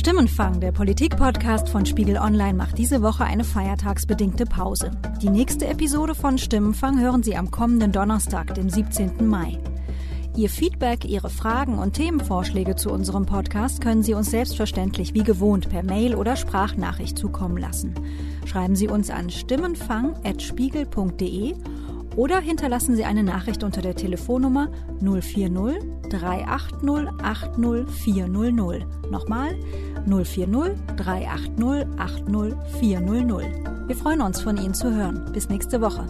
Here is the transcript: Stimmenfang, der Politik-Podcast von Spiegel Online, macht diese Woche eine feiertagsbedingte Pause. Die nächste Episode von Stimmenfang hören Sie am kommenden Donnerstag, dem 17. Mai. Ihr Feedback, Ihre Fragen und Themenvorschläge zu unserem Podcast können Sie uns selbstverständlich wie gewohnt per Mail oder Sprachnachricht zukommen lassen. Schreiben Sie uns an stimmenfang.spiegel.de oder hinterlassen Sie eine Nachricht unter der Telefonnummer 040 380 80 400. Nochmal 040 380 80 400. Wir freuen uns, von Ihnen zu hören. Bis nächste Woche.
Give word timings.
Stimmenfang, 0.00 0.60
der 0.60 0.72
Politik-Podcast 0.72 1.68
von 1.68 1.84
Spiegel 1.84 2.16
Online, 2.16 2.54
macht 2.54 2.78
diese 2.78 3.02
Woche 3.02 3.24
eine 3.24 3.44
feiertagsbedingte 3.44 4.46
Pause. 4.46 4.92
Die 5.20 5.28
nächste 5.28 5.66
Episode 5.66 6.14
von 6.14 6.38
Stimmenfang 6.38 6.98
hören 6.98 7.22
Sie 7.22 7.36
am 7.36 7.50
kommenden 7.50 7.92
Donnerstag, 7.92 8.54
dem 8.54 8.70
17. 8.70 9.28
Mai. 9.28 9.58
Ihr 10.34 10.48
Feedback, 10.48 11.04
Ihre 11.04 11.28
Fragen 11.28 11.78
und 11.78 11.92
Themenvorschläge 11.92 12.76
zu 12.76 12.90
unserem 12.90 13.26
Podcast 13.26 13.82
können 13.82 14.02
Sie 14.02 14.14
uns 14.14 14.30
selbstverständlich 14.30 15.12
wie 15.12 15.22
gewohnt 15.22 15.68
per 15.68 15.82
Mail 15.82 16.14
oder 16.14 16.36
Sprachnachricht 16.36 17.18
zukommen 17.18 17.58
lassen. 17.58 17.92
Schreiben 18.46 18.76
Sie 18.76 18.88
uns 18.88 19.10
an 19.10 19.28
stimmenfang.spiegel.de 19.28 21.56
oder 22.20 22.38
hinterlassen 22.38 22.96
Sie 22.96 23.04
eine 23.06 23.22
Nachricht 23.22 23.64
unter 23.64 23.80
der 23.80 23.94
Telefonnummer 23.94 24.68
040 25.00 25.78
380 26.10 27.08
80 27.22 27.88
400. 27.88 29.10
Nochmal 29.10 29.56
040 30.04 30.76
380 30.98 31.86
80 31.96 32.78
400. 32.78 33.88
Wir 33.88 33.96
freuen 33.96 34.20
uns, 34.20 34.42
von 34.42 34.58
Ihnen 34.58 34.74
zu 34.74 34.94
hören. 34.94 35.30
Bis 35.32 35.48
nächste 35.48 35.80
Woche. 35.80 36.04